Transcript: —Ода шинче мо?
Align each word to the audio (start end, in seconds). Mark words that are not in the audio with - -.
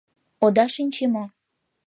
—Ода 0.45 0.65
шинче 0.73 1.05
мо? 1.13 1.25